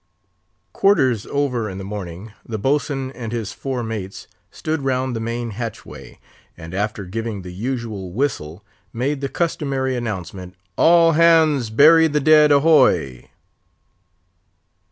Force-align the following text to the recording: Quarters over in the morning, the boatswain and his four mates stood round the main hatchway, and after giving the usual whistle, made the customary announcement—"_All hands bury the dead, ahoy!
Quarters 0.73 1.27
over 1.27 1.69
in 1.69 1.77
the 1.77 1.83
morning, 1.83 2.31
the 2.43 2.57
boatswain 2.57 3.11
and 3.11 3.31
his 3.31 3.53
four 3.53 3.83
mates 3.83 4.27
stood 4.49 4.81
round 4.81 5.15
the 5.15 5.19
main 5.19 5.51
hatchway, 5.51 6.17
and 6.57 6.73
after 6.73 7.05
giving 7.05 7.43
the 7.43 7.53
usual 7.53 8.11
whistle, 8.11 8.65
made 8.91 9.21
the 9.21 9.29
customary 9.29 9.95
announcement—"_All 9.95 11.11
hands 11.13 11.69
bury 11.69 12.07
the 12.07 12.19
dead, 12.19 12.51
ahoy! 12.51 13.29